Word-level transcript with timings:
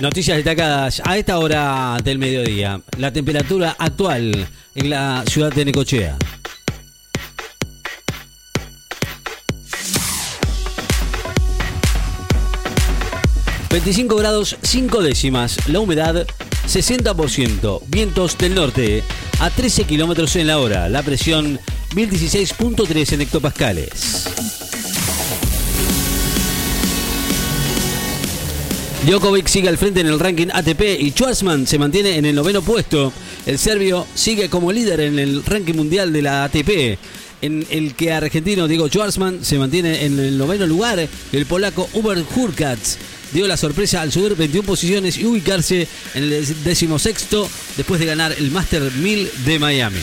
Noticias 0.00 0.36
destacadas 0.36 1.00
a 1.04 1.16
esta 1.16 1.38
hora 1.38 1.96
del 2.02 2.18
mediodía. 2.18 2.80
La 2.98 3.12
temperatura 3.12 3.76
actual 3.78 4.48
en 4.74 4.90
la 4.90 5.22
ciudad 5.26 5.52
de 5.52 5.64
Necochea. 5.64 6.18
...25 13.70 14.16
grados 14.16 14.56
5 14.62 15.02
décimas... 15.02 15.68
...la 15.68 15.80
humedad 15.80 16.26
60%... 16.68 17.80
...vientos 17.88 18.38
del 18.38 18.54
norte... 18.54 19.02
...a 19.40 19.50
13 19.50 19.82
kilómetros 19.82 20.36
en 20.36 20.46
la 20.46 20.58
hora... 20.60 20.88
...la 20.88 21.02
presión 21.02 21.58
1016.3 21.92 23.14
en 23.14 23.20
hectopascales... 23.22 24.33
Djokovic 29.06 29.48
sigue 29.48 29.68
al 29.68 29.76
frente 29.76 30.00
en 30.00 30.06
el 30.06 30.18
ranking 30.18 30.46
ATP 30.50 30.98
y 30.98 31.10
Schwarzman 31.10 31.66
se 31.66 31.78
mantiene 31.78 32.16
en 32.16 32.24
el 32.24 32.34
noveno 32.34 32.62
puesto. 32.62 33.12
El 33.44 33.58
serbio 33.58 34.06
sigue 34.14 34.48
como 34.48 34.72
líder 34.72 35.00
en 35.00 35.18
el 35.18 35.44
ranking 35.44 35.74
mundial 35.74 36.10
de 36.10 36.22
la 36.22 36.44
ATP. 36.44 36.98
En 37.42 37.66
el 37.68 37.94
que 37.94 38.12
argentino 38.12 38.66
Diego 38.66 38.88
Schwarzman 38.88 39.44
se 39.44 39.58
mantiene 39.58 40.06
en 40.06 40.18
el 40.18 40.38
noveno 40.38 40.66
lugar. 40.66 41.06
El 41.32 41.44
polaco 41.44 41.86
Uber 41.92 42.24
Hurkacz 42.34 42.96
dio 43.34 43.46
la 43.46 43.58
sorpresa 43.58 44.00
al 44.00 44.10
subir 44.10 44.36
21 44.36 44.66
posiciones 44.66 45.18
y 45.18 45.26
ubicarse 45.26 45.86
en 46.14 46.22
el 46.22 46.64
decimosexto 46.64 47.46
después 47.76 48.00
de 48.00 48.06
ganar 48.06 48.34
el 48.38 48.50
Master 48.50 48.90
1000 48.90 49.30
de 49.44 49.58
Miami. 49.58 50.00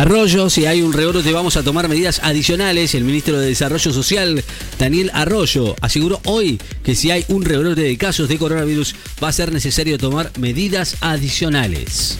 Arroyo, 0.00 0.48
si 0.48 0.64
hay 0.64 0.80
un 0.80 0.92
rebrote 0.92 1.30
vamos 1.32 1.58
a 1.58 1.62
tomar 1.62 1.88
medidas 1.88 2.20
adicionales. 2.22 2.94
El 2.94 3.04
ministro 3.04 3.38
de 3.38 3.48
Desarrollo 3.48 3.92
Social, 3.92 4.42
Daniel 4.80 5.10
Arroyo, 5.12 5.76
aseguró 5.82 6.22
hoy 6.24 6.58
que 6.82 6.94
si 6.94 7.10
hay 7.10 7.26
un 7.28 7.44
rebrote 7.44 7.82
de 7.82 7.98
casos 7.98 8.30
de 8.30 8.38
coronavirus 8.38 8.94
va 9.22 9.28
a 9.28 9.32
ser 9.32 9.52
necesario 9.52 9.98
tomar 9.98 10.32
medidas 10.38 10.96
adicionales. 11.02 12.16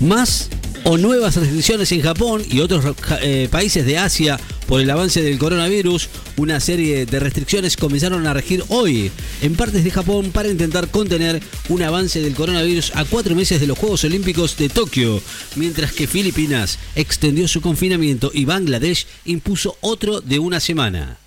Más 0.00 0.48
o 0.84 0.96
nuevas 0.96 1.36
restricciones 1.36 1.92
en 1.92 2.00
Japón 2.00 2.42
y 2.50 2.60
otros 2.60 2.96
eh, 3.20 3.48
países 3.50 3.84
de 3.84 3.98
Asia 3.98 4.40
por 4.70 4.80
el 4.80 4.88
avance 4.88 5.20
del 5.20 5.36
coronavirus, 5.36 6.08
una 6.36 6.60
serie 6.60 7.04
de 7.04 7.18
restricciones 7.18 7.76
comenzaron 7.76 8.28
a 8.28 8.32
regir 8.32 8.62
hoy 8.68 9.10
en 9.42 9.56
partes 9.56 9.82
de 9.82 9.90
Japón 9.90 10.30
para 10.30 10.48
intentar 10.48 10.92
contener 10.92 11.42
un 11.68 11.82
avance 11.82 12.20
del 12.20 12.36
coronavirus 12.36 12.92
a 12.94 13.04
cuatro 13.04 13.34
meses 13.34 13.60
de 13.60 13.66
los 13.66 13.76
Juegos 13.76 14.04
Olímpicos 14.04 14.56
de 14.56 14.68
Tokio, 14.68 15.20
mientras 15.56 15.90
que 15.90 16.06
Filipinas 16.06 16.78
extendió 16.94 17.48
su 17.48 17.60
confinamiento 17.60 18.30
y 18.32 18.44
Bangladesh 18.44 19.08
impuso 19.24 19.76
otro 19.80 20.20
de 20.20 20.38
una 20.38 20.60
semana. 20.60 21.18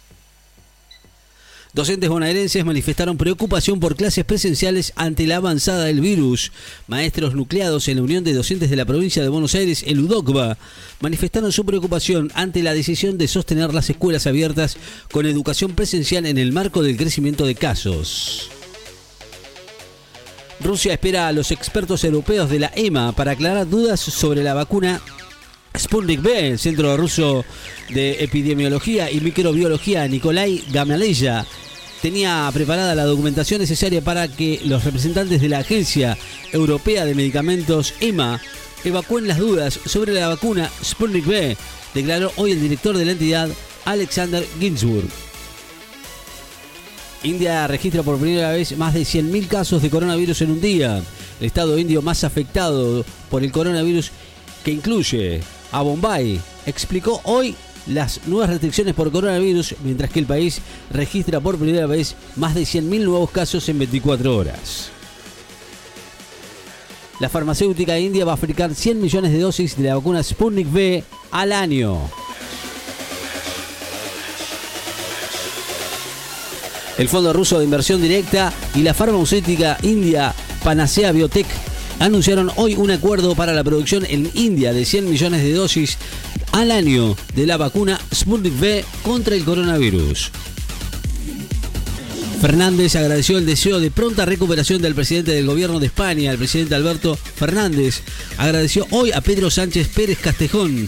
Docentes 1.74 2.08
bonaerenses 2.08 2.64
manifestaron 2.64 3.18
preocupación 3.18 3.80
por 3.80 3.96
clases 3.96 4.24
presenciales 4.26 4.94
ante 4.96 5.26
la 5.26 5.38
avanzada 5.38 5.86
del 5.86 6.02
virus. 6.02 6.52
Maestros 6.86 7.34
nucleados 7.34 7.88
en 7.88 7.98
la 7.98 8.04
Unión 8.04 8.24
de 8.24 8.36
Docentes 8.36 8.70
de 8.70 8.76
la 8.76 8.86
provincia 8.86 9.24
de 9.24 9.30
Buenos 9.30 9.56
Aires, 9.56 9.84
el 9.88 10.00
UDOCBA, 10.02 10.60
manifestaron 11.00 11.52
su 11.52 11.66
preocupación 11.66 12.32
ante 12.36 12.62
la 12.62 12.76
decisión 12.76 13.18
de 13.18 13.28
sostener 13.28 13.74
las 13.74 13.90
escuelas 13.90 14.28
abiertas 14.28 14.78
con 15.12 15.26
educación 15.26 15.72
presencial 15.72 16.28
en 16.28 16.38
el 16.38 16.52
marco 16.52 16.84
del 16.84 16.96
crecimiento 16.96 17.44
de 17.44 17.56
casos. 17.56 18.52
Rusia 20.60 20.94
espera 20.94 21.28
a 21.28 21.32
los 21.32 21.50
expertos 21.50 22.04
europeos 22.04 22.52
de 22.52 22.60
la 22.60 22.72
EMA 22.76 23.14
para 23.14 23.32
aclarar 23.32 23.68
dudas 23.68 24.00
sobre 24.00 24.44
la 24.44 24.54
vacuna 24.54 25.02
Sputnik 25.76 26.22
B, 26.22 26.50
el 26.50 26.60
Centro 26.60 26.96
Ruso 26.98 27.44
de 27.90 28.24
Epidemiología 28.24 29.10
y 29.10 29.20
Microbiología 29.22 30.08
Nikolai 30.08 30.64
Gamaleya 30.72 31.48
tenía 32.04 32.52
preparada 32.54 32.96
la 32.96 33.06
documentación 33.06 33.62
necesaria 33.62 34.02
para 34.02 34.28
que 34.28 34.60
los 34.66 34.84
representantes 34.84 35.40
de 35.40 35.48
la 35.48 35.60
Agencia 35.60 36.18
Europea 36.52 37.06
de 37.06 37.16
Medicamentos 37.16 37.94
EMA 38.02 38.42
evacúen 38.84 39.26
las 39.26 39.38
dudas 39.38 39.80
sobre 39.86 40.12
la 40.12 40.28
vacuna 40.28 40.70
Sputnik 40.84 41.26
B, 41.26 41.56
declaró 41.94 42.34
hoy 42.36 42.52
el 42.52 42.62
director 42.62 42.98
de 42.98 43.06
la 43.06 43.14
entidad, 43.14 43.48
Alexander 43.86 44.46
Ginsburg. 44.60 45.08
India 47.24 47.68
registra 47.68 48.04
por 48.04 48.20
primera 48.20 48.52
vez 48.52 48.78
más 48.78 48.94
de 48.94 49.04
100.000 49.04 49.48
casos 49.48 49.82
de 49.82 49.90
coronavirus 49.90 50.42
en 50.42 50.52
un 50.52 50.60
día. 50.60 51.02
El 51.40 51.46
estado 51.46 51.78
indio 51.78 52.02
más 52.02 52.26
afectado 52.26 53.06
por 53.30 53.46
el 53.46 53.52
coronavirus 53.54 54.12
que 54.66 54.72
incluye 54.72 55.40
a 55.72 55.82
Bombay, 55.82 56.42
explicó 56.66 57.22
hoy 57.24 57.56
las 57.88 58.26
nuevas 58.28 58.50
restricciones 58.50 58.94
por 58.94 59.12
coronavirus, 59.12 59.76
mientras 59.84 60.10
que 60.10 60.20
el 60.20 60.26
país 60.26 60.62
registra 60.92 61.40
por 61.40 61.58
primera 61.58 61.86
vez 61.86 62.16
más 62.36 62.56
de 62.56 62.64
100.000 62.64 63.04
nuevos 63.04 63.32
casos 63.32 63.68
en 63.70 63.80
24 63.80 64.36
horas. 64.36 64.90
La 67.20 67.30
farmacéutica 67.30 67.98
india 68.00 68.26
va 68.26 68.34
a 68.34 68.38
fabricar 68.38 68.74
100 68.74 69.02
millones 69.02 69.32
de 69.32 69.40
dosis 69.40 69.78
de 69.78 69.84
la 69.84 69.96
vacuna 69.96 70.24
Sputnik 70.24 70.68
V 70.74 71.04
al 71.32 71.52
año. 71.52 72.00
El 76.98 77.10
Fondo 77.10 77.34
Ruso 77.34 77.58
de 77.58 77.66
Inversión 77.66 78.02
Directa 78.02 78.54
y 78.76 78.82
la 78.82 78.94
farmacéutica 78.94 79.78
india 79.84 80.34
Panacea 80.64 81.12
Biotech 81.12 81.48
anunciaron 82.00 82.52
hoy 82.56 82.76
un 82.76 82.92
acuerdo 82.92 83.36
para 83.36 83.54
la 83.54 83.64
producción 83.64 84.06
en 84.10 84.30
India 84.34 84.74
de 84.74 84.86
100 84.86 85.10
millones 85.10 85.44
de 85.44 85.54
dosis 85.54 85.98
al 86.54 86.72
año 86.72 87.18
de 87.36 87.46
la 87.46 87.58
vacuna 87.58 88.00
Sputnik 88.14 88.54
V 88.60 88.86
contra 89.04 89.36
el 89.36 89.44
coronavirus. 89.44 90.32
Fernández 92.40 92.96
agradeció 92.96 93.38
el 93.38 93.46
deseo 93.46 93.80
de 93.80 93.90
pronta 93.90 94.26
recuperación 94.26 94.82
del 94.82 94.96
presidente 94.96 95.32
del 95.32 95.48
gobierno 95.48 95.80
de 95.80 95.88
España, 95.88 96.32
el 96.32 96.38
presidente 96.38 96.76
Alberto 96.76 97.16
Fernández. 97.16 98.02
Agradeció 98.38 98.86
hoy 98.92 99.12
a 99.12 99.22
Pedro 99.22 99.50
Sánchez 99.50 99.88
Pérez 99.88 100.20
Castejón, 100.20 100.88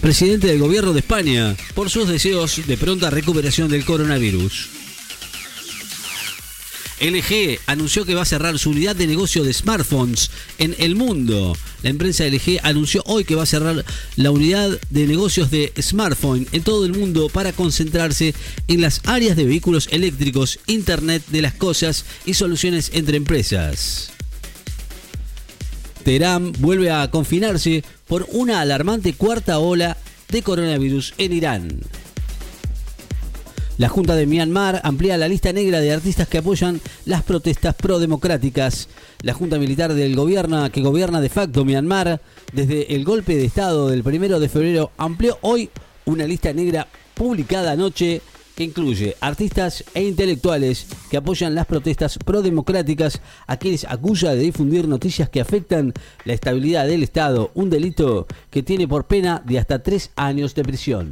presidente 0.00 0.48
del 0.48 0.58
gobierno 0.58 0.92
de 0.92 1.00
España, 1.00 1.56
por 1.74 1.90
sus 1.90 2.08
deseos 2.08 2.60
de 2.66 2.76
pronta 2.76 3.08
recuperación 3.08 3.70
del 3.70 3.84
coronavirus. 3.84 4.79
LG 7.00 7.58
anunció 7.66 8.04
que 8.04 8.14
va 8.14 8.22
a 8.22 8.26
cerrar 8.26 8.58
su 8.58 8.70
unidad 8.70 8.94
de 8.94 9.06
negocio 9.06 9.42
de 9.42 9.52
smartphones 9.52 10.30
en 10.58 10.76
el 10.78 10.94
mundo. 10.94 11.56
La 11.82 11.90
empresa 11.90 12.24
LG 12.26 12.60
anunció 12.62 13.02
hoy 13.06 13.24
que 13.24 13.34
va 13.34 13.44
a 13.44 13.46
cerrar 13.46 13.84
la 14.16 14.30
unidad 14.30 14.78
de 14.90 15.06
negocios 15.06 15.50
de 15.50 15.72
smartphone 15.80 16.46
en 16.52 16.62
todo 16.62 16.84
el 16.84 16.92
mundo 16.92 17.28
para 17.30 17.52
concentrarse 17.52 18.34
en 18.68 18.82
las 18.82 19.00
áreas 19.04 19.36
de 19.36 19.46
vehículos 19.46 19.88
eléctricos, 19.90 20.60
Internet 20.66 21.22
de 21.28 21.42
las 21.42 21.54
cosas 21.54 22.04
y 22.26 22.34
soluciones 22.34 22.90
entre 22.92 23.16
empresas. 23.16 24.10
Teherán 26.04 26.52
vuelve 26.58 26.90
a 26.90 27.10
confinarse 27.10 27.84
por 28.06 28.26
una 28.30 28.60
alarmante 28.60 29.14
cuarta 29.14 29.58
ola 29.58 29.96
de 30.28 30.42
coronavirus 30.42 31.14
en 31.18 31.32
Irán. 31.32 31.80
La 33.80 33.88
Junta 33.88 34.14
de 34.14 34.26
Myanmar 34.26 34.82
amplía 34.84 35.16
la 35.16 35.26
lista 35.26 35.54
negra 35.54 35.80
de 35.80 35.90
artistas 35.90 36.28
que 36.28 36.36
apoyan 36.36 36.82
las 37.06 37.22
protestas 37.22 37.74
pro-democráticas. 37.74 38.90
La 39.22 39.32
Junta 39.32 39.58
Militar 39.58 39.94
del 39.94 40.14
Gobierno, 40.14 40.70
que 40.70 40.82
gobierna 40.82 41.22
de 41.22 41.30
facto 41.30 41.64
Myanmar, 41.64 42.20
desde 42.52 42.94
el 42.94 43.06
golpe 43.06 43.36
de 43.36 43.46
Estado 43.46 43.88
del 43.88 44.06
1 44.06 44.38
de 44.38 44.48
febrero, 44.50 44.90
amplió 44.98 45.38
hoy 45.40 45.70
una 46.04 46.26
lista 46.26 46.52
negra 46.52 46.88
publicada 47.14 47.72
anoche 47.72 48.20
que 48.54 48.64
incluye 48.64 49.16
artistas 49.18 49.82
e 49.94 50.04
intelectuales 50.04 50.86
que 51.10 51.16
apoyan 51.16 51.54
las 51.54 51.64
protestas 51.64 52.18
pro-democráticas 52.18 53.22
a 53.46 53.56
quienes 53.56 53.86
acusa 53.86 54.34
de 54.34 54.42
difundir 54.42 54.88
noticias 54.88 55.30
que 55.30 55.40
afectan 55.40 55.94
la 56.26 56.34
estabilidad 56.34 56.86
del 56.86 57.02
Estado, 57.02 57.50
un 57.54 57.70
delito 57.70 58.26
que 58.50 58.62
tiene 58.62 58.86
por 58.86 59.06
pena 59.06 59.42
de 59.46 59.58
hasta 59.58 59.82
tres 59.82 60.10
años 60.16 60.54
de 60.54 60.64
prisión. 60.64 61.08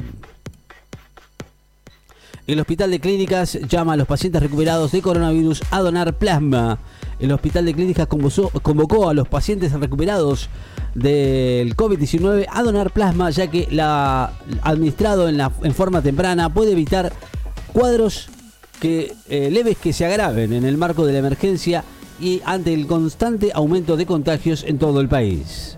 El 2.49 2.61
Hospital 2.61 2.91
de 2.91 2.99
Clínicas 2.99 3.59
llama 3.69 3.93
a 3.93 3.97
los 3.97 4.07
pacientes 4.07 4.43
recuperados 4.43 4.91
de 4.93 5.03
coronavirus 5.03 5.63
a 5.71 5.81
donar 5.81 6.17
plasma. 6.17 6.79
El 7.21 7.31
Hospital 7.31 7.67
de 7.67 7.75
Clínicas 7.75 8.07
convocó 8.07 9.11
a 9.11 9.13
los 9.13 9.29
pacientes 9.29 9.71
recuperados 9.73 10.49
del 10.95 11.77
COVID-19 11.77 12.47
a 12.51 12.63
donar 12.63 12.91
plasma, 12.91 13.29
ya 13.29 13.49
que 13.49 13.69
la 13.71 14.33
administrado 14.63 15.29
en, 15.29 15.75
forma 15.75 16.01
temprana 16.01 16.49
puede 16.55 16.73
evitar 16.73 17.13
cuadros 17.75 18.31
eh, 18.81 19.13
leves 19.29 19.77
que 19.77 19.93
se 19.93 20.07
agraven 20.07 20.55
en 20.55 20.65
el 20.65 20.79
marco 20.79 21.05
de 21.05 21.13
la 21.13 21.19
emergencia 21.19 21.85
y 22.19 22.41
ante 22.47 22.73
el 22.73 22.87
constante 22.87 23.51
aumento 23.53 23.99
de 23.99 24.07
contagios 24.07 24.65
en 24.67 24.79
todo 24.79 25.03
el 25.03 25.09
país. 25.11 25.75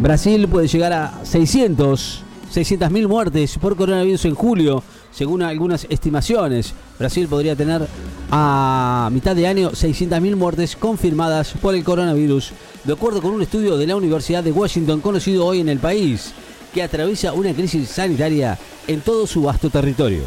Brasil 0.00 0.46
puede 0.48 0.68
llegar 0.68 0.92
a 0.92 1.24
600 1.24 2.24
600.000 2.52 3.08
muertes 3.08 3.58
por 3.58 3.76
coronavirus 3.76 4.26
en 4.26 4.34
julio, 4.34 4.82
según 5.10 5.42
algunas 5.42 5.86
estimaciones. 5.88 6.74
Brasil 6.98 7.26
podría 7.28 7.56
tener 7.56 7.86
a 8.30 9.08
mitad 9.12 9.34
de 9.34 9.46
año 9.46 9.70
600.000 9.70 10.36
muertes 10.36 10.76
confirmadas 10.76 11.54
por 11.60 11.74
el 11.74 11.82
coronavirus, 11.82 12.52
de 12.84 12.92
acuerdo 12.92 13.22
con 13.22 13.32
un 13.32 13.42
estudio 13.42 13.76
de 13.76 13.86
la 13.86 13.96
Universidad 13.96 14.44
de 14.44 14.52
Washington 14.52 15.00
conocido 15.00 15.46
hoy 15.46 15.60
en 15.60 15.68
el 15.68 15.78
país. 15.78 16.32
que 16.72 16.82
atraviesa 16.82 17.34
una 17.34 17.52
crisis 17.52 17.90
sanitaria 17.90 18.58
en 18.86 19.02
todo 19.02 19.26
su 19.26 19.42
vasto 19.42 19.68
territorio. 19.68 20.22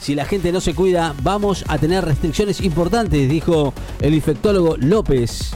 Si 0.00 0.14
la 0.14 0.24
gente 0.24 0.52
no 0.52 0.60
se 0.60 0.74
cuida, 0.74 1.14
vamos 1.22 1.64
a 1.66 1.76
tener 1.76 2.04
restricciones 2.04 2.60
importantes, 2.60 3.28
dijo 3.28 3.74
el 4.00 4.14
infectólogo 4.14 4.76
López. 4.76 5.50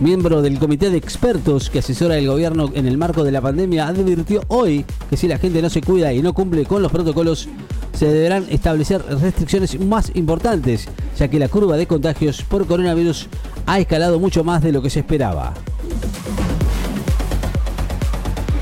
Miembro 0.00 0.42
del 0.42 0.58
comité 0.58 0.90
de 0.90 0.98
expertos 0.98 1.70
que 1.70 1.78
asesora 1.78 2.18
el 2.18 2.26
gobierno 2.26 2.70
en 2.74 2.86
el 2.86 2.98
marco 2.98 3.22
de 3.22 3.30
la 3.30 3.40
pandemia, 3.40 3.86
advirtió 3.86 4.42
hoy 4.48 4.84
que 5.08 5.16
si 5.16 5.28
la 5.28 5.38
gente 5.38 5.62
no 5.62 5.70
se 5.70 5.82
cuida 5.82 6.12
y 6.12 6.20
no 6.20 6.34
cumple 6.34 6.64
con 6.64 6.82
los 6.82 6.90
protocolos, 6.90 7.48
se 7.92 8.06
deberán 8.06 8.44
establecer 8.50 9.02
restricciones 9.20 9.78
más 9.80 10.10
importantes, 10.14 10.88
ya 11.16 11.28
que 11.28 11.38
la 11.38 11.48
curva 11.48 11.76
de 11.76 11.86
contagios 11.86 12.42
por 12.42 12.66
coronavirus 12.66 13.28
ha 13.66 13.78
escalado 13.78 14.18
mucho 14.18 14.42
más 14.42 14.62
de 14.62 14.72
lo 14.72 14.82
que 14.82 14.90
se 14.90 14.98
esperaba. 15.00 15.54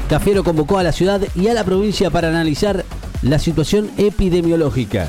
Cafiero 0.08 0.44
convocó 0.44 0.76
a 0.76 0.82
la 0.82 0.93
ciudad 0.93 1.23
y 1.34 1.49
a 1.49 1.55
la 1.55 1.64
provincia 1.64 2.11
para 2.11 2.29
analizar 2.29 2.84
la 3.23 3.38
situación 3.38 3.90
epidemiológica. 3.96 5.08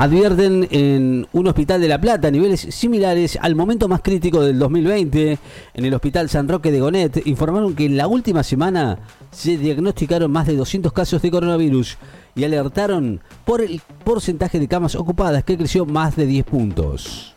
Advierten 0.00 0.66
en 0.70 1.28
un 1.30 1.46
hospital 1.46 1.78
de 1.78 1.86
La 1.86 2.00
Plata 2.00 2.30
niveles 2.30 2.60
similares 2.70 3.38
al 3.38 3.54
momento 3.54 3.86
más 3.86 4.00
crítico 4.00 4.40
del 4.40 4.58
2020. 4.58 5.38
En 5.74 5.84
el 5.84 5.92
hospital 5.92 6.30
San 6.30 6.48
Roque 6.48 6.72
de 6.72 6.80
Gonet 6.80 7.26
informaron 7.26 7.74
que 7.74 7.84
en 7.84 7.98
la 7.98 8.06
última 8.06 8.42
semana 8.42 8.98
se 9.30 9.58
diagnosticaron 9.58 10.32
más 10.32 10.46
de 10.46 10.56
200 10.56 10.90
casos 10.94 11.20
de 11.20 11.30
coronavirus 11.30 11.98
y 12.34 12.44
alertaron 12.44 13.20
por 13.44 13.60
el 13.60 13.82
porcentaje 14.02 14.58
de 14.58 14.68
camas 14.68 14.94
ocupadas 14.94 15.44
que 15.44 15.58
creció 15.58 15.84
más 15.84 16.16
de 16.16 16.24
10 16.24 16.46
puntos. 16.46 17.34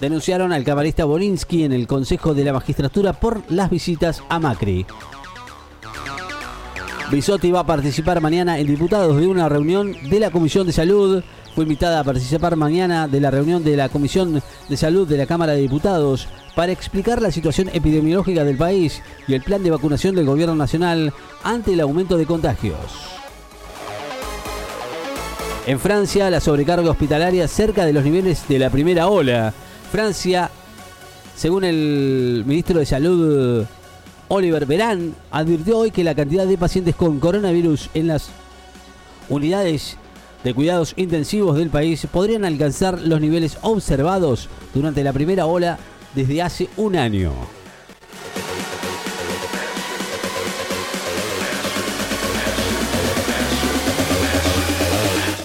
Denunciaron 0.00 0.50
al 0.50 0.64
camarista 0.64 1.04
Borinsky 1.04 1.64
en 1.64 1.74
el 1.74 1.86
Consejo 1.86 2.32
de 2.32 2.44
la 2.44 2.54
Magistratura 2.54 3.12
por 3.12 3.42
las 3.50 3.68
visitas 3.68 4.22
a 4.30 4.38
Macri. 4.38 4.86
Bisotti 7.14 7.52
va 7.52 7.60
a 7.60 7.66
participar 7.66 8.20
mañana 8.20 8.58
en 8.58 8.66
diputados 8.66 9.16
de 9.20 9.28
una 9.28 9.48
reunión 9.48 9.94
de 10.10 10.18
la 10.18 10.32
Comisión 10.32 10.66
de 10.66 10.72
Salud. 10.72 11.22
Fue 11.54 11.62
invitada 11.62 12.00
a 12.00 12.04
participar 12.04 12.56
mañana 12.56 13.06
de 13.06 13.20
la 13.20 13.30
reunión 13.30 13.62
de 13.62 13.76
la 13.76 13.88
Comisión 13.88 14.42
de 14.68 14.76
Salud 14.76 15.06
de 15.06 15.16
la 15.16 15.26
Cámara 15.26 15.52
de 15.52 15.60
Diputados 15.60 16.26
para 16.56 16.72
explicar 16.72 17.22
la 17.22 17.30
situación 17.30 17.70
epidemiológica 17.72 18.42
del 18.42 18.56
país 18.56 19.00
y 19.28 19.34
el 19.34 19.42
plan 19.42 19.62
de 19.62 19.70
vacunación 19.70 20.16
del 20.16 20.26
Gobierno 20.26 20.56
Nacional 20.56 21.12
ante 21.44 21.74
el 21.74 21.80
aumento 21.82 22.16
de 22.16 22.26
contagios. 22.26 22.78
En 25.68 25.78
Francia, 25.78 26.28
la 26.30 26.40
sobrecarga 26.40 26.90
hospitalaria 26.90 27.46
cerca 27.46 27.86
de 27.86 27.92
los 27.92 28.02
niveles 28.02 28.48
de 28.48 28.58
la 28.58 28.70
primera 28.70 29.06
ola. 29.06 29.54
Francia, 29.92 30.50
según 31.36 31.62
el 31.62 32.42
ministro 32.44 32.80
de 32.80 32.86
Salud 32.86 33.66
Oliver 34.28 34.66
Verán 34.66 35.14
advirtió 35.30 35.78
hoy 35.78 35.90
que 35.90 36.04
la 36.04 36.14
cantidad 36.14 36.46
de 36.46 36.58
pacientes 36.58 36.94
con 36.94 37.20
coronavirus 37.20 37.90
en 37.94 38.08
las 38.08 38.28
unidades 39.28 39.96
de 40.42 40.54
cuidados 40.54 40.94
intensivos 40.96 41.56
del 41.56 41.70
país 41.70 42.06
podrían 42.10 42.44
alcanzar 42.44 43.00
los 43.00 43.20
niveles 43.20 43.58
observados 43.62 44.48
durante 44.74 45.02
la 45.02 45.12
primera 45.12 45.46
ola 45.46 45.78
desde 46.14 46.42
hace 46.42 46.68
un 46.76 46.96
año. 46.96 47.32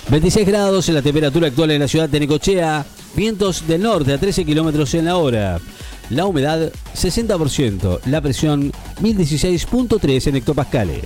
...26 0.10 0.44
grados 0.44 0.90
en 0.90 0.96
la 0.96 1.04
temperatura 1.04 1.50
actual 1.50 1.70
en 1.70 1.82
la 1.82 1.88
ciudad 1.88 2.10
de 2.10 2.20
Necochea... 2.20 2.84
...vientos 3.16 3.68
del 3.68 3.84
norte 3.84 4.12
a 4.12 4.18
13 4.18 4.44
kilómetros 4.44 4.92
en 4.96 5.06
la 5.06 5.18
hora... 5.18 5.60
La 6.10 6.26
humedad 6.26 6.72
60%, 6.96 8.00
la 8.06 8.22
presión 8.22 8.72
1016.3 9.02 10.28
en 10.28 10.36
hectopascales. 10.38 11.06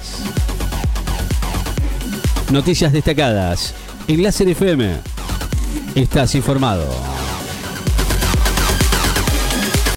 Noticias 2.51 2.93
destacadas. 2.93 3.73
En 4.07 4.23
Láser 4.23 4.47
FM. 4.47 4.95
Estás 5.95 6.35
informado. 6.35 7.22